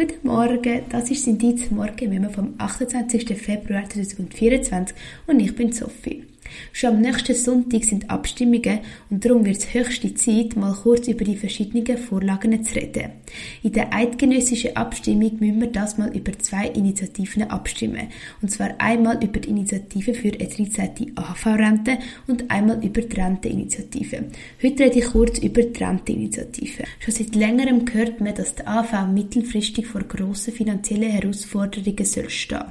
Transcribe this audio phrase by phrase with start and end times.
[0.00, 3.36] Guten Morgen, das ist Indiz Morgen vom 28.
[3.38, 6.24] Februar 2024 und ich bin Sophie.
[6.72, 11.24] Schon am nächsten Sonntag sind Abstimmungen und darum wird es höchste Zeit, mal kurz über
[11.24, 13.12] die verschiedenen Vorlagen zu reden.
[13.62, 18.08] In der eidgenössischen Abstimmung müssen wir das mal über zwei Initiativen abstimmen.
[18.42, 21.12] Und zwar einmal über die Initiative für eine 13.
[21.16, 24.24] AHV-Rente und einmal über die Renteninitiative.
[24.62, 26.84] Heute rede ich kurz über die Renteninitiative.
[26.98, 32.64] Schon seit längerem hört man, dass die AHV mittelfristig vor grossen finanziellen Herausforderungen soll stehen.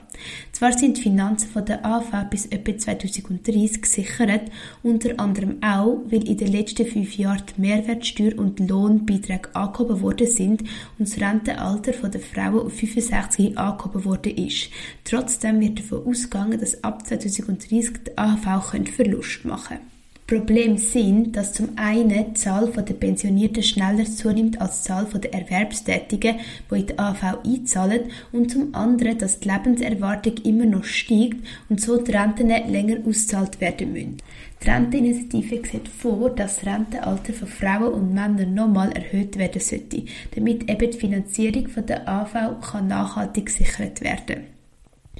[0.52, 4.52] Zwar sind die Finanzen von der AHV bis etwa 2030 Preis gesichert,
[4.84, 10.28] unter anderem auch, weil in den letzten fünf Jahren die Mehrwertsteuer und Lohnbeiträge angehoben worden
[10.28, 10.62] sind
[10.98, 14.70] und das Rentenalter der Frauen auf 65 angehoben worden ist.
[15.04, 19.98] Trotzdem wird davon ausgegangen, dass ab 2030 die AHV Verlust machen könnte.
[20.30, 25.34] Problem sind, dass zum einen die Zahl der Pensionierten schneller zunimmt als die Zahl der
[25.34, 26.36] Erwerbstätigen,
[26.70, 31.38] die in die AV einzahlen, und zum anderen, dass die Lebenserwartung immer noch steigt
[31.68, 34.18] und so die Renten länger ausgezahlt werden müssen.
[34.64, 40.03] Die Renteninitiative sieht vor, dass das Rentenalter von Frauen und Männern nochmal erhöht werden sollte,
[40.36, 44.59] damit eben die Finanzierung der AV kann nachhaltig gesichert werden kann.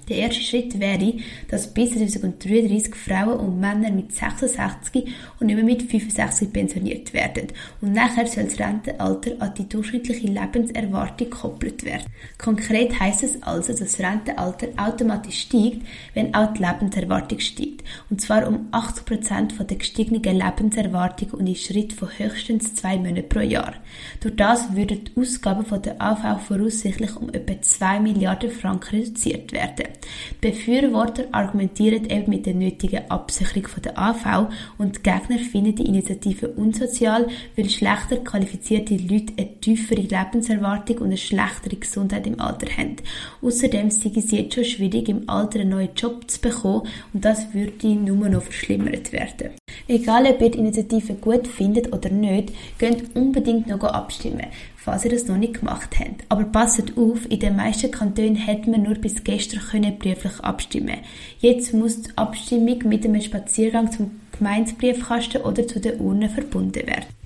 [0.10, 1.14] Der erste Schritt wäre,
[1.50, 5.08] dass bis 2033 Frauen und Männer mit 66
[5.40, 7.48] und nicht mehr mit 65 pensioniert werden.
[7.80, 12.06] Und nachher soll das Rentenalter an die durchschnittliche Lebenserwartung gekoppelt werden.
[12.38, 17.84] Konkret heißt es also, dass das Rentenalter automatisch steigt, wenn auch die Lebenserwartung steigt.
[18.10, 23.30] Und zwar um 80 Prozent der gestiegenen Lebenserwartung und in Schritt von höchstens zwei Monaten
[23.30, 23.76] pro Jahr.
[24.22, 29.52] Durch das würden die Ausgaben von der AV voraussichtlich um etwa 2 Milliarden Franken reduziert
[29.52, 29.99] werden.
[30.42, 36.50] Befürworter argumentieren eben mit der nötigen Absicherung der AV und die Gegner finden die Initiative
[36.50, 42.98] unsozial, weil schlechter qualifizierte Leute eine tiefere Lebenserwartung und eine schlechtere Gesundheit im Alter haben.
[43.42, 47.54] Außerdem sei es jetzt schon schwierig, im Alter einen neuen Job zu bekommen und das
[47.54, 49.59] würde nur noch verschlimmert werden.
[49.90, 54.48] Egal, ob ihr die Initiative gut findet oder nicht, könnt unbedingt noch abstimmen
[54.90, 56.24] falls ihr das noch nicht gemacht habt.
[56.30, 60.98] Aber passet auf, in den meisten Kantonen hätten wir nur bis gestern können brieflich abstimmen.
[61.40, 67.19] Jetzt muss die Abstimmung mit einem Spaziergang zum Gemeindebriefkasten oder zu der Urne verbunden werden.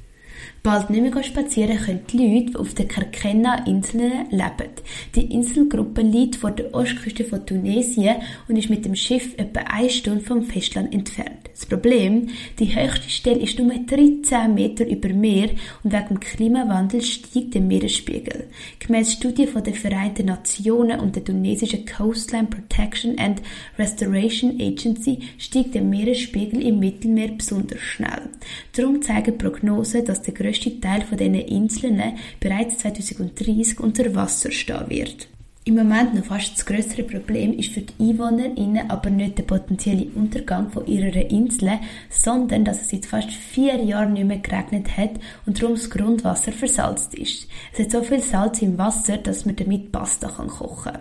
[0.64, 4.72] Bald nicht mehr spazieren können die Leute, die auf den Kerkenna-Inseln leben.
[5.14, 8.16] Die Inselgruppe liegt vor der Ostküste von Tunesien
[8.48, 11.50] und ist mit dem Schiff etwa eine Stunde vom Festland entfernt.
[11.54, 12.30] Das Problem,
[12.60, 15.50] die höchste Stelle ist nur 13 Meter über Meer
[15.84, 18.48] und wegen dem Klimawandel steigt der Meeresspiegel.
[18.80, 23.42] Gemäss Studie von den Vereinten Nationen und der tunesischen Coastline Protection and
[23.78, 28.30] Restoration Agency steigt der Meeresspiegel im Mittelmeer besonders schnell.
[28.76, 32.02] Darum zeigen Prognosen, dass der grösste Teil von diesen Inseln
[32.40, 35.28] bereits 2030 unter Wasser stehen wird.
[35.66, 40.08] Im Moment noch fast das größere Problem ist für die EinwohnerInnen aber nicht der potenzielle
[40.14, 45.12] Untergang von ihrer Insel, sondern dass es seit fast vier Jahren nicht mehr geregnet hat
[45.46, 47.48] und darum das Grundwasser versalzt ist.
[47.72, 51.00] Es hat so viel Salz im Wasser, dass man damit Pasta kochen kann.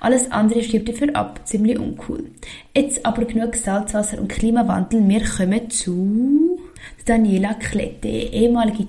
[0.00, 2.30] Alles andere stirbt dafür ab, ziemlich uncool.
[2.76, 6.58] Jetzt aber genug Salzwasser und Klimawandel, wir kommen zu
[7.04, 8.88] Daniela Klette, ehemalige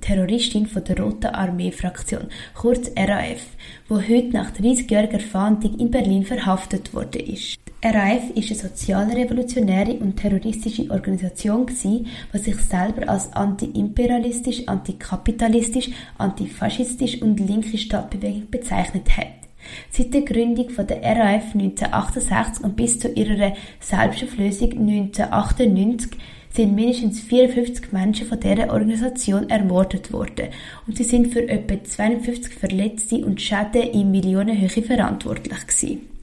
[0.00, 3.42] Terroristin von der Roten Armee-Fraktion, kurz RAF,
[3.88, 7.58] wo heute nach 30-jähriger Fahndung in Berlin verhaftet ist.
[7.82, 17.20] Die RAF ist eine sozialrevolutionäre und terroristische Organisation die sich selber als anti-imperialistisch, antikapitalistisch, antifaschistisch
[17.22, 19.43] und linke Stadtbewegung bezeichnet hat.
[19.90, 26.18] Seit der Gründung der RAF 1968 und bis zu ihrer Selbstauflösung 1998
[26.50, 30.48] sind mindestens 54 Menschen von dieser Organisation ermordet worden
[30.86, 36.14] und sie sind für etwa 52 Verletzte und Schäden in Millionenhöhe verantwortlich gewesen.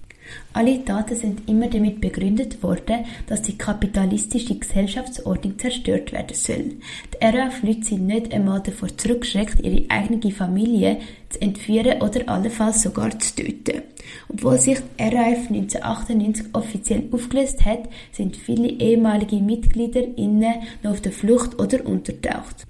[0.53, 6.75] Alle Daten sind immer damit begründet worden, dass die kapitalistische Gesellschaftsordnung zerstört werden soll.
[7.13, 10.99] Die RAF-Leute sind nicht einmal davor zurückgeschreckt, ihre eigene Familie
[11.31, 13.81] zu entführen oder allenfalls sogar zu töten.
[14.29, 21.11] Obwohl sich RAF 1998 offiziell aufgelöst hat, sind viele ehemalige Mitglieder innen noch auf der
[21.11, 22.67] Flucht oder untertaucht.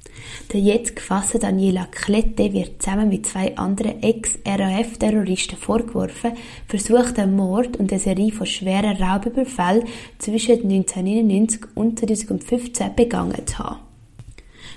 [0.51, 6.33] Der jetzt gefasste Daniela Klette wird zusammen mit zwei anderen Ex-RAF-Terroristen vorgeworfen,
[6.67, 9.85] versuchten Mord und eine Serie von schweren Raubüberfällen
[10.19, 13.90] zwischen 1999 und 2015 begangen zu haben.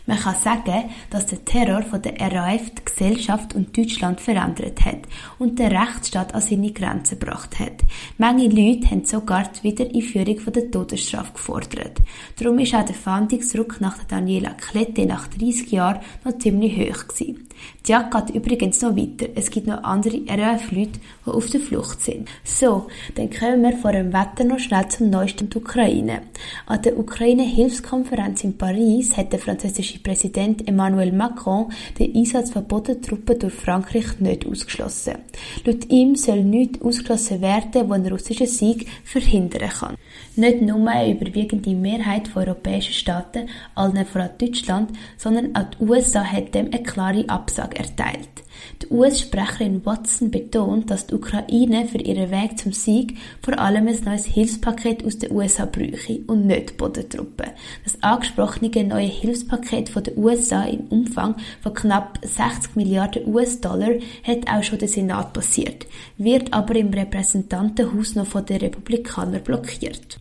[0.06, 4.99] Man kann sagen, dass der Terror von der RAF die Gesellschaft und Deutschland verändert hat
[5.39, 7.83] und den Rechtsstaat an seine Grenzen gebracht hat.
[8.19, 12.03] Manche Leute haben sogar die Wiedereinführung der Todesstrafe gefordert.
[12.39, 17.49] Darum ist auch der Fahndungsdruck nach Daniela Klette nach 30 Jahren noch ziemlich hoch gewesen.
[17.87, 19.27] Die Jagd geht übrigens noch weiter.
[19.35, 22.29] Es gibt noch andere RAF-Leute, die auf der Flucht sind.
[22.43, 26.23] So, dann kommen wir vor dem Wetter noch schnell zum Neuesten der Ukraine.
[26.67, 33.39] An der Ukraine-Hilfskonferenz in Paris hat der französische Präsident Emmanuel Macron den Einsatz von Bodentruppen
[33.39, 35.17] durch Frankreich nicht ausgeschlossen.
[35.65, 39.97] Laut ihm soll nichts ausgeschlossen werden, was einen russischen Sieg verhindern kann.
[40.37, 46.25] Nicht nur eine überwiegende Mehrheit von europäischen Staaten, allen voran Deutschland, sondern auch die USA
[46.25, 48.43] hat dem eine klare Absage erteilt.
[48.81, 54.00] Die US-Sprecherin Watson betont, dass die Ukraine für ihren Weg zum Sieg vor allem ein
[54.05, 57.50] neues Hilfspaket aus den USA bräuchte und nicht Bodentruppen.
[57.85, 63.91] Das angesprochene neue Hilfspaket von den USA im Umfang von knapp 60 Milliarden US-Dollar
[64.23, 65.87] hat auch schon der Senat passiert,
[66.17, 70.19] wird aber im Repräsentantenhaus noch von den Republikanern blockiert.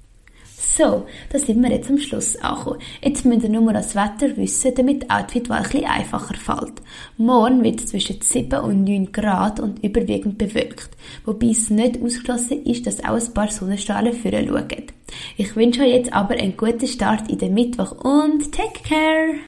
[0.76, 2.80] So, da sind wir jetzt am Schluss angekommen.
[3.04, 6.82] Jetzt müsst ihr nur das Wetter wissen, damit die Outfitwahl ein bisschen einfacher fällt.
[7.18, 10.90] Morgen wird es zwischen 7 und 9 Grad und überwiegend bewölkt.
[11.26, 14.88] Wobei es nicht ausgeschlossen ist, dass auch ein paar Sonnenstrahlen führen schauen.
[15.38, 19.36] Ich wünsche euch jetzt aber einen guten Start in den Mittwoch und take care!